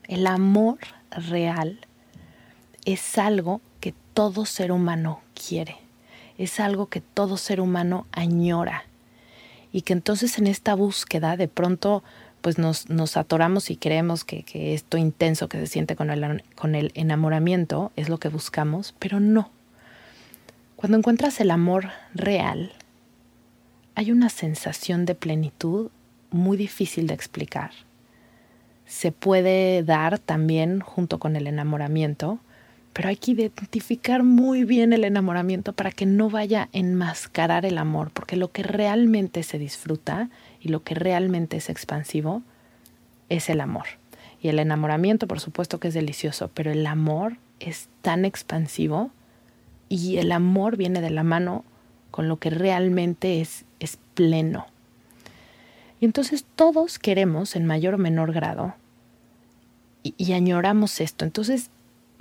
El 0.08 0.26
amor 0.26 0.78
real 1.12 1.80
es 2.86 3.18
algo 3.18 3.62
que 3.80 3.94
todo 4.14 4.46
ser 4.46 4.72
humano 4.72 5.22
quiere, 5.34 5.78
es 6.38 6.60
algo 6.60 6.88
que 6.88 7.02
todo 7.02 7.38
ser 7.38 7.62
humano 7.62 8.06
añora 8.12 8.86
y 9.72 9.82
que 9.82 9.94
entonces 9.94 10.38
en 10.38 10.48
esta 10.48 10.76
búsqueda 10.76 11.38
de 11.38 11.48
pronto 11.48 12.04
pues 12.42 12.58
nos, 12.58 12.90
nos 12.90 13.18
atoramos 13.18 13.70
y 13.70 13.78
creemos 13.78 14.24
que, 14.24 14.44
que, 14.44 14.74
esto 14.74 14.98
intenso 14.98 15.48
que 15.48 15.60
se 15.60 15.68
siente 15.68 15.96
con 15.96 16.10
el, 16.10 16.44
con 16.56 16.76
el 16.76 16.92
enamoramiento 16.96 17.92
es 17.96 18.10
lo 18.10 18.18
que 18.18 18.30
buscamos, 18.30 18.96
pero 18.98 19.20
no. 19.20 19.52
Cuando 20.76 20.98
encuentras 20.98 21.40
el 21.40 21.52
amor 21.52 21.90
real, 22.16 22.74
hay 23.94 24.12
una 24.12 24.30
sensación 24.30 25.06
de 25.06 25.14
plenitud 25.14 25.92
muy 26.32 26.58
difícil 26.58 27.06
de 27.06 27.14
explicar. 27.14 27.72
Se 28.86 29.12
puede 29.12 29.84
dar 29.84 30.18
también 30.18 30.80
junto 30.80 31.20
con 31.20 31.36
el 31.36 31.46
enamoramiento, 31.46 32.40
pero 32.94 33.10
hay 33.10 33.16
que 33.16 33.32
identificar 33.32 34.24
muy 34.24 34.64
bien 34.64 34.94
el 34.94 35.04
enamoramiento 35.04 35.74
para 35.74 35.92
que 35.92 36.06
no 36.06 36.30
vaya 36.30 36.64
a 36.64 36.70
enmascarar 36.72 37.66
el 37.66 37.78
amor, 37.78 38.12
porque 38.12 38.36
lo 38.36 38.52
que 38.52 38.64
realmente 38.64 39.44
se 39.44 39.58
disfruta 39.58 40.30
y 40.60 40.70
lo 40.70 40.84
que 40.84 40.96
realmente 40.96 41.58
es 41.58 41.70
expansivo 41.70 42.42
es 43.30 43.50
el 43.50 43.62
amor. 43.62 43.86
Y 44.42 44.50
el 44.50 44.60
enamoramiento, 44.60 45.28
por 45.28 45.40
supuesto 45.40 45.80
que 45.80 45.90
es 45.90 45.94
delicioso, 45.94 46.50
pero 46.54 46.72
el 46.72 46.86
amor 46.86 47.38
es 47.60 47.90
tan 48.02 48.26
expansivo 48.26 49.12
y 49.88 50.18
el 50.18 50.32
amor 50.32 50.78
viene 50.78 51.02
de 51.02 51.12
la 51.12 51.24
mano 51.24 51.64
con 52.10 52.28
lo 52.28 52.38
que 52.38 52.50
realmente 52.50 53.40
es 53.40 53.66
es 53.82 53.98
pleno. 54.14 54.68
Y 56.00 56.06
entonces 56.06 56.46
todos 56.56 57.00
queremos 57.00 57.56
en 57.56 57.66
mayor 57.66 57.96
o 57.96 57.98
menor 57.98 58.32
grado 58.32 58.74
y, 60.04 60.34
añoramos 60.34 61.00
esto. 61.02 61.26
Entonces 61.26 61.70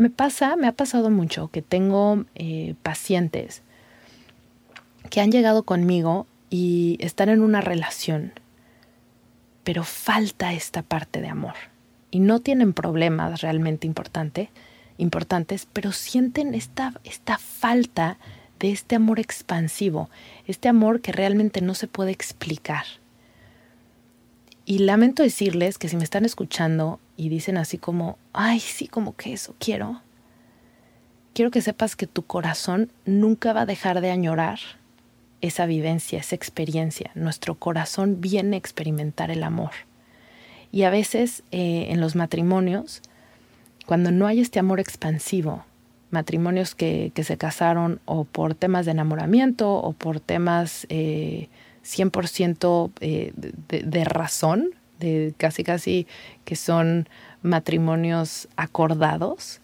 me 0.01 0.09
pasa, 0.09 0.57
me 0.57 0.67
ha 0.67 0.73
pasado 0.73 1.11
mucho 1.11 1.49
que 1.49 1.61
tengo 1.61 2.25
eh, 2.35 2.75
pacientes 2.83 3.61
que 5.11 5.21
han 5.21 5.31
llegado 5.31 5.65
conmigo 5.65 6.27
y 6.49 6.97
están 7.01 7.29
en 7.29 7.43
una 7.43 7.61
relación, 7.61 8.33
pero 9.63 9.85
falta 9.85 10.55
esta 10.55 10.81
parte 10.81 11.21
de 11.21 11.29
amor 11.29 11.53
y 12.11 12.21
no 12.21 12.41
tienen 12.41 12.73
problemas 12.73 13.43
realmente 13.43 13.87
importante, 13.87 14.49
importantes, 14.97 15.69
pero 15.71 15.93
sienten 15.93 16.55
esta, 16.55 16.95
esta 17.05 17.37
falta 17.37 18.17
de 18.59 18.71
este 18.71 18.97
amor 18.97 19.21
expansivo, 19.21 20.09
este 20.47 20.71
amor 20.71 21.03
que 21.03 21.13
realmente 21.13 21.61
no 21.61 21.75
se 21.75 21.89
puede 21.89 22.11
explicar. 22.11 22.87
Y 24.65 24.79
lamento 24.79 25.23
decirles 25.23 25.77
que 25.77 25.91
si 25.91 25.97
me 25.97 26.05
están 26.05 26.25
escuchando 26.25 27.01
y 27.21 27.29
dicen 27.29 27.59
así 27.59 27.77
como, 27.77 28.17
ay, 28.33 28.61
sí, 28.61 28.89
como 28.89 29.15
que 29.15 29.35
eso 29.35 29.55
quiero, 29.59 30.01
quiero 31.35 31.51
que 31.51 31.61
sepas 31.61 31.95
que 31.95 32.07
tu 32.07 32.23
corazón 32.23 32.91
nunca 33.05 33.53
va 33.53 33.61
a 33.61 33.67
dejar 33.67 34.01
de 34.01 34.11
añorar 34.11 34.59
esa 35.43 35.67
vivencia, 35.67 36.21
esa 36.21 36.35
experiencia. 36.35 37.11
Nuestro 37.15 37.57
corazón 37.57 38.23
viene 38.23 38.57
a 38.57 38.59
experimentar 38.59 39.31
el 39.31 39.43
amor. 39.43 39.73
Y 40.73 40.85
a 40.85 40.91
veces 40.91 41.43
eh, 41.51 41.89
en 41.91 42.01
los 42.01 42.17
matrimonios, 42.17 43.03
cuando 43.85 44.13
no 44.13 44.27
hay 44.27 44.41
este 44.41 44.59
amor 44.59 44.81
expansivo, 44.81 45.67
matrimonios 46.11 46.75
que, 46.75 47.13
se 47.15 47.37
casaron 47.37 48.01
o 48.07 48.25
por 48.25 48.55
temas 48.55 48.87
de 48.87 48.93
enamoramiento 48.93 49.75
o 49.75 49.93
por 49.93 50.21
temas 50.21 50.89
100% 50.89 52.93
eh, 53.01 53.33
eh, 53.69 53.83
de, 53.85 54.05
razón, 54.05 54.71
de 55.01 55.35
casi 55.37 55.65
casi 55.65 56.07
que 56.45 56.55
son 56.55 57.09
matrimonios 57.43 58.49
acordados, 58.57 59.61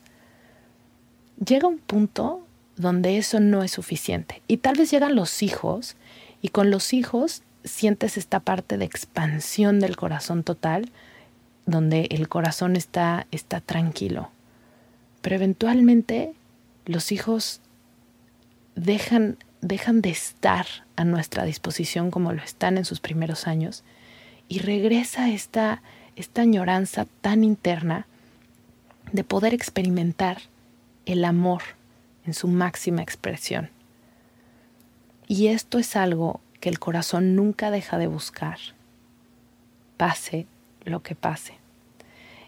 llega 1.45 1.69
un 1.69 1.79
punto 1.79 2.47
donde 2.77 3.19
eso 3.19 3.41
no 3.41 3.63
es 3.63 3.71
suficiente. 3.71 4.43
Y 4.49 4.59
tal 4.59 4.77
vez 4.77 4.91
llegan 4.91 5.15
los 5.15 5.43
hijos 5.43 5.97
y 6.43 6.49
con 6.49 6.71
los 6.71 6.93
hijos 6.93 7.43
sientes 7.65 8.17
esta 8.17 8.41
parte 8.41 8.79
de 8.79 8.85
expansión 8.85 9.81
del 9.81 9.97
corazón 9.97 10.43
total, 10.43 10.91
donde 11.65 12.09
el 12.11 12.29
corazón 12.29 12.77
está, 12.77 13.27
está 13.31 13.61
tranquilo. 13.61 14.31
Pero 15.21 15.37
eventualmente 15.37 16.35
los 16.85 17.11
hijos 17.11 17.61
dejan, 18.77 19.39
dejan 19.61 20.01
de 20.01 20.11
estar 20.11 20.67
a 20.95 21.05
nuestra 21.05 21.45
disposición 21.45 22.11
como 22.11 22.33
lo 22.33 22.43
están 22.43 22.79
en 22.79 22.85
sus 22.85 23.01
primeros 23.01 23.47
años 23.47 23.83
y 24.49 24.61
regresa 24.61 25.29
esta, 25.31 25.83
esta 26.15 26.43
añoranza 26.43 27.07
tan 27.21 27.45
interna 27.45 28.07
de 29.13 29.25
poder 29.25 29.55
experimentar 29.55 30.43
el 31.05 31.25
amor 31.25 31.63
en 32.27 32.35
su 32.35 32.49
máxima 32.49 33.03
expresión. 33.03 33.71
Y 35.29 35.49
esto 35.49 35.79
es 35.79 35.97
algo 35.97 36.41
que 36.61 36.69
el 36.69 36.79
corazón 36.79 37.35
nunca 37.35 37.71
deja 37.71 37.99
de 37.99 38.07
buscar, 38.07 38.59
pase 39.97 40.47
lo 40.85 41.03
que 41.03 41.15
pase. 41.15 41.55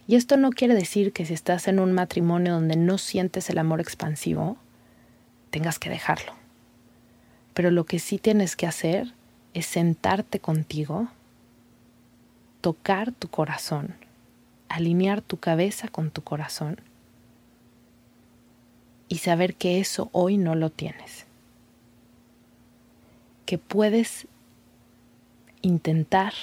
Y 0.07 0.17
esto 0.17 0.37
no 0.37 0.51
quiere 0.51 0.75
decir 0.75 1.13
que 1.13 1.27
si 1.27 1.35
estás 1.35 1.69
en 1.69 1.79
un 1.79 1.93
matrimonio 1.93 2.55
donde 2.55 2.77
no 2.77 2.99
sientes 2.99 3.51
el 3.51 3.59
amor 3.59 3.81
expansivo, 3.81 4.57
tengas 5.51 5.79
que 5.79 5.91
dejarlo. 5.91 6.33
Pero 7.53 7.71
lo 7.71 7.85
que 7.85 7.99
sí 7.99 8.19
tienes 8.19 8.57
que 8.57 8.67
hacer 8.67 9.13
es 9.53 9.67
sentarte 9.67 10.39
contigo, 10.39 11.09
tocar 12.61 13.13
tu 13.13 13.29
corazón, 13.29 13.95
alinear 14.69 15.21
tu 15.21 15.39
cabeza 15.39 15.89
con 15.89 16.11
tu 16.11 16.23
corazón 16.23 16.81
y 19.09 19.19
saber 19.19 19.55
que 19.55 19.81
eso 19.81 20.11
hoy 20.13 20.37
no 20.37 20.55
lo 20.55 20.71
tienes. 20.71 21.27
Que 23.47 23.59
puedes 23.59 24.27
intentar 25.63 26.35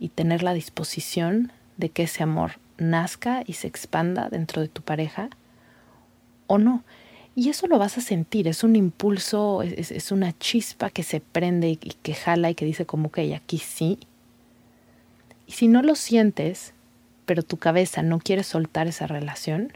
y 0.00 0.08
tener 0.08 0.42
la 0.42 0.54
disposición 0.54 1.52
de 1.76 1.90
que 1.90 2.04
ese 2.04 2.22
amor 2.22 2.52
nazca 2.78 3.42
y 3.46 3.54
se 3.54 3.66
expanda 3.66 4.28
dentro 4.28 4.62
de 4.62 4.68
tu 4.68 4.82
pareja 4.82 5.30
o 6.46 6.58
no. 6.58 6.82
Y 7.34 7.50
eso 7.50 7.66
lo 7.66 7.78
vas 7.78 7.98
a 7.98 8.00
sentir, 8.00 8.48
es 8.48 8.64
un 8.64 8.76
impulso, 8.76 9.62
es, 9.62 10.10
una 10.10 10.36
chispa 10.38 10.88
que 10.88 11.02
se 11.02 11.20
prende 11.20 11.68
y 11.68 11.76
que 11.76 12.14
jala 12.14 12.48
y 12.48 12.54
que 12.54 12.64
dice 12.64 12.86
como 12.86 13.12
que 13.12 13.34
aquí 13.34 13.58
sí. 13.58 13.98
Y 15.46 15.52
si 15.52 15.68
no 15.68 15.82
lo 15.82 15.94
sientes, 15.94 16.74
pero 17.24 17.42
tu 17.42 17.56
cabeza 17.56 18.02
no 18.02 18.18
quiere 18.18 18.42
soltar 18.42 18.86
esa 18.86 19.06
relación, 19.06 19.72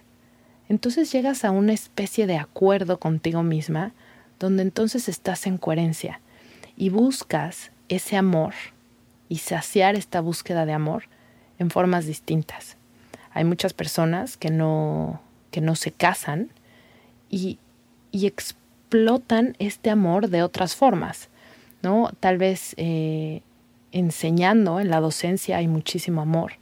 entonces 0.68 1.10
llegas 1.10 1.44
a 1.44 1.50
una 1.50 1.72
especie 1.72 2.26
de 2.26 2.36
acuerdo 2.36 3.00
contigo 3.00 3.42
misma, 3.42 3.92
donde 4.38 4.62
entonces 4.62 5.08
estás 5.08 5.46
en 5.46 5.58
coherencia 5.58 6.20
y 6.76 6.88
buscas 6.88 7.72
ese 7.88 8.16
amor 8.16 8.54
y 9.28 9.38
saciar 9.38 9.96
esta 9.96 10.20
búsqueda 10.20 10.66
de 10.66 10.72
amor 10.72 11.04
en 11.58 11.70
formas 11.70 12.06
distintas. 12.06 12.76
Hay 13.32 13.44
muchas 13.44 13.74
personas 13.74 14.36
que 14.36 14.50
no, 14.50 15.20
que 15.50 15.60
no 15.60 15.76
se 15.76 15.92
casan 15.92 16.50
y, 17.28 17.58
y 18.12 18.26
explotan 18.26 19.56
este 19.58 19.90
amor 19.90 20.28
de 20.28 20.42
otras 20.42 20.74
formas, 20.74 21.28
¿no? 21.82 22.10
Tal 22.20 22.38
vez 22.38 22.74
eh, 22.76 23.42
enseñando, 23.92 24.80
en 24.80 24.90
la 24.90 25.00
docencia 25.00 25.58
hay 25.58 25.68
muchísimo 25.68 26.20
amor, 26.22 26.52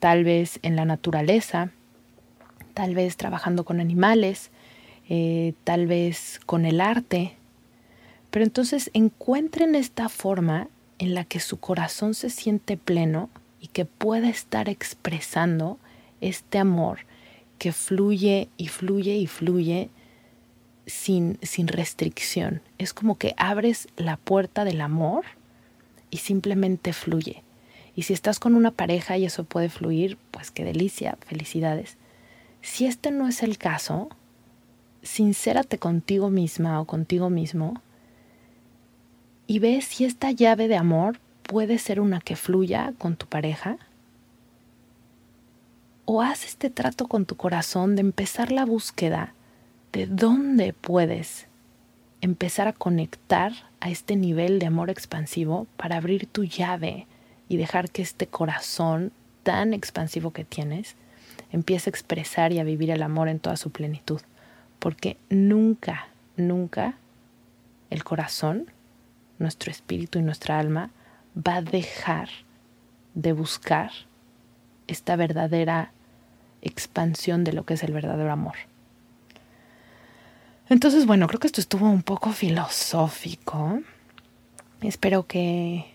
tal 0.00 0.24
vez 0.24 0.58
en 0.62 0.76
la 0.76 0.84
naturaleza 0.84 1.70
tal 2.76 2.94
vez 2.94 3.16
trabajando 3.16 3.64
con 3.64 3.80
animales, 3.80 4.50
eh, 5.08 5.54
tal 5.64 5.86
vez 5.86 6.38
con 6.44 6.66
el 6.66 6.82
arte. 6.82 7.34
Pero 8.30 8.44
entonces 8.44 8.90
encuentren 8.92 9.74
esta 9.74 10.10
forma 10.10 10.68
en 10.98 11.14
la 11.14 11.24
que 11.24 11.40
su 11.40 11.58
corazón 11.58 12.12
se 12.12 12.28
siente 12.28 12.76
pleno 12.76 13.30
y 13.62 13.68
que 13.68 13.86
pueda 13.86 14.28
estar 14.28 14.68
expresando 14.68 15.78
este 16.20 16.58
amor 16.58 16.98
que 17.58 17.72
fluye 17.72 18.50
y 18.58 18.68
fluye 18.68 19.16
y 19.16 19.26
fluye 19.26 19.88
sin, 20.84 21.38
sin 21.40 21.68
restricción. 21.68 22.60
Es 22.76 22.92
como 22.92 23.16
que 23.16 23.32
abres 23.38 23.88
la 23.96 24.18
puerta 24.18 24.66
del 24.66 24.82
amor 24.82 25.24
y 26.16 26.18
simplemente 26.18 26.94
fluye. 26.94 27.42
Y 27.94 28.02
si 28.02 28.14
estás 28.14 28.40
con 28.40 28.54
una 28.54 28.70
pareja 28.70 29.18
y 29.18 29.26
eso 29.26 29.44
puede 29.44 29.68
fluir, 29.68 30.16
pues 30.30 30.50
qué 30.50 30.64
delicia, 30.64 31.18
felicidades. 31.20 31.98
Si 32.62 32.86
este 32.86 33.10
no 33.10 33.28
es 33.28 33.42
el 33.42 33.58
caso, 33.58 34.08
sincérate 35.02 35.76
contigo 35.76 36.30
misma 36.30 36.80
o 36.80 36.86
contigo 36.86 37.28
mismo 37.28 37.82
y 39.46 39.58
ve 39.58 39.82
si 39.82 40.06
esta 40.06 40.30
llave 40.30 40.68
de 40.68 40.76
amor 40.76 41.20
puede 41.42 41.76
ser 41.76 42.00
una 42.00 42.20
que 42.20 42.34
fluya 42.34 42.94
con 42.96 43.16
tu 43.16 43.26
pareja. 43.26 43.76
O 46.06 46.22
haz 46.22 46.46
este 46.46 46.70
trato 46.70 47.08
con 47.08 47.26
tu 47.26 47.36
corazón 47.36 47.94
de 47.94 48.00
empezar 48.00 48.52
la 48.52 48.64
búsqueda 48.64 49.34
de 49.92 50.06
dónde 50.06 50.72
puedes 50.72 51.46
empezar 52.20 52.68
a 52.68 52.72
conectar 52.72 53.52
a 53.80 53.90
este 53.90 54.16
nivel 54.16 54.58
de 54.58 54.66
amor 54.66 54.90
expansivo 54.90 55.66
para 55.76 55.96
abrir 55.96 56.26
tu 56.26 56.44
llave 56.44 57.06
y 57.48 57.56
dejar 57.56 57.90
que 57.90 58.02
este 58.02 58.26
corazón 58.26 59.12
tan 59.42 59.74
expansivo 59.74 60.32
que 60.32 60.44
tienes 60.44 60.96
empiece 61.52 61.88
a 61.88 61.92
expresar 61.92 62.52
y 62.52 62.58
a 62.58 62.64
vivir 62.64 62.90
el 62.90 63.02
amor 63.02 63.28
en 63.28 63.38
toda 63.38 63.56
su 63.56 63.70
plenitud. 63.70 64.20
Porque 64.78 65.16
nunca, 65.30 66.08
nunca 66.36 66.94
el 67.90 68.04
corazón, 68.04 68.66
nuestro 69.38 69.70
espíritu 69.70 70.18
y 70.18 70.22
nuestra 70.22 70.58
alma 70.58 70.90
va 71.36 71.56
a 71.56 71.62
dejar 71.62 72.28
de 73.14 73.32
buscar 73.32 73.90
esta 74.86 75.16
verdadera 75.16 75.92
expansión 76.62 77.44
de 77.44 77.52
lo 77.52 77.64
que 77.64 77.74
es 77.74 77.82
el 77.82 77.92
verdadero 77.92 78.32
amor. 78.32 78.56
Entonces, 80.68 81.06
bueno, 81.06 81.28
creo 81.28 81.38
que 81.38 81.46
esto 81.46 81.60
estuvo 81.60 81.88
un 81.88 82.02
poco 82.02 82.32
filosófico. 82.32 83.80
Espero 84.80 85.24
que, 85.24 85.86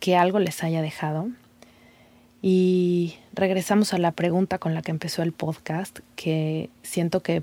que 0.00 0.16
algo 0.16 0.38
les 0.38 0.64
haya 0.64 0.80
dejado. 0.80 1.28
Y 2.40 3.16
regresamos 3.34 3.92
a 3.92 3.98
la 3.98 4.12
pregunta 4.12 4.58
con 4.58 4.74
la 4.74 4.80
que 4.80 4.90
empezó 4.90 5.22
el 5.22 5.32
podcast, 5.32 6.00
que 6.16 6.70
siento 6.82 7.22
que 7.22 7.42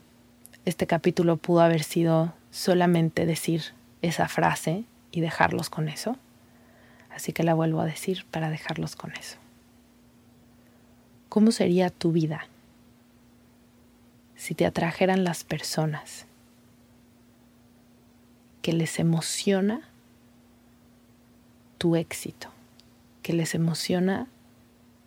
este 0.65 0.87
capítulo 0.87 1.37
pudo 1.37 1.61
haber 1.61 1.83
sido 1.83 2.33
solamente 2.49 3.27
decir 3.27 3.61
esa 4.01 4.27
frase 4.27 4.85
y 5.11 5.21
dejarlos 5.21 5.69
con 5.69 5.87
eso. 5.87 6.17
Así 7.11 7.31
que 7.31 7.43
la 7.43 7.53
vuelvo 7.53 7.79
a 7.79 7.85
decir 7.85 8.25
para 8.31 8.49
dejarlos 8.49 8.95
con 8.95 9.11
eso. 9.11 9.37
¿Cómo 11.29 11.51
sería 11.51 11.91
tu 11.91 12.11
vida 12.11 12.47
si 14.35 14.55
te 14.55 14.65
atrajeran 14.65 15.23
las 15.23 15.43
personas 15.43 16.25
que 18.61 18.73
les 18.73 18.99
emociona 18.99 19.81
tu 21.77 21.95
éxito, 21.95 22.49
que 23.23 23.33
les 23.33 23.55
emociona 23.55 24.27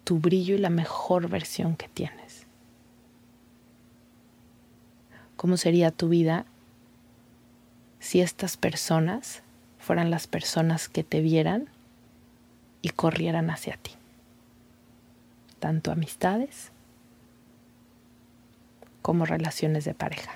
tu 0.04 0.18
brillo 0.18 0.54
y 0.54 0.58
la 0.58 0.70
mejor 0.70 1.28
versión 1.28 1.76
que 1.76 1.88
tienes. 1.88 2.46
¿Cómo 5.36 5.56
sería 5.56 5.90
tu 5.90 6.08
vida 6.08 6.46
si 8.00 8.20
estas 8.20 8.56
personas 8.56 9.42
fueran 9.78 10.10
las 10.10 10.26
personas 10.26 10.88
que 10.88 11.02
te 11.02 11.20
vieran 11.20 11.68
y 12.82 12.90
corrieran 12.90 13.50
hacia 13.50 13.76
ti. 13.76 13.92
Tanto 15.60 15.92
amistades 15.92 16.70
como 19.02 19.24
relaciones 19.24 19.84
de 19.84 19.94
pareja. 19.94 20.32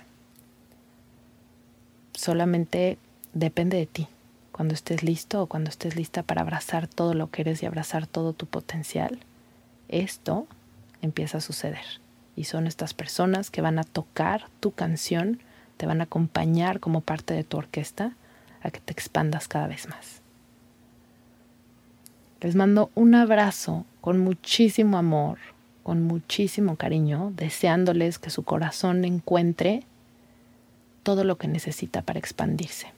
Solamente 2.12 2.98
depende 3.36 3.76
de 3.76 3.86
ti. 3.86 4.08
Cuando 4.50 4.72
estés 4.72 5.02
listo 5.02 5.42
o 5.42 5.46
cuando 5.46 5.68
estés 5.68 5.96
lista 5.96 6.22
para 6.22 6.40
abrazar 6.40 6.88
todo 6.88 7.12
lo 7.12 7.30
que 7.30 7.42
eres 7.42 7.62
y 7.62 7.66
abrazar 7.66 8.06
todo 8.06 8.32
tu 8.32 8.46
potencial, 8.46 9.18
esto 9.88 10.46
empieza 11.02 11.38
a 11.38 11.42
suceder. 11.42 11.84
Y 12.34 12.44
son 12.44 12.66
estas 12.66 12.94
personas 12.94 13.50
que 13.50 13.60
van 13.60 13.78
a 13.78 13.84
tocar 13.84 14.46
tu 14.60 14.72
canción, 14.72 15.40
te 15.76 15.86
van 15.86 16.00
a 16.00 16.04
acompañar 16.04 16.80
como 16.80 17.02
parte 17.02 17.34
de 17.34 17.44
tu 17.44 17.58
orquesta 17.58 18.14
a 18.62 18.70
que 18.70 18.80
te 18.80 18.92
expandas 18.92 19.48
cada 19.48 19.66
vez 19.66 19.88
más. 19.88 20.22
Les 22.40 22.54
mando 22.54 22.90
un 22.94 23.14
abrazo 23.14 23.84
con 24.00 24.18
muchísimo 24.20 24.96
amor, 24.96 25.38
con 25.82 26.02
muchísimo 26.02 26.76
cariño, 26.76 27.32
deseándoles 27.36 28.18
que 28.18 28.30
su 28.30 28.44
corazón 28.44 29.04
encuentre 29.04 29.82
todo 31.02 31.24
lo 31.24 31.36
que 31.36 31.48
necesita 31.48 32.02
para 32.02 32.18
expandirse. 32.18 32.95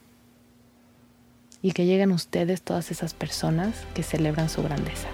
Y 1.63 1.73
que 1.73 1.87
lleguen 1.87 2.13
ustedes 2.13 2.63
todas 2.63 2.91
esas 2.91 3.15
personas 3.15 3.75
que 3.95 4.03
celebran 4.03 4.49
su 4.49 4.63
grandeza. 4.63 5.09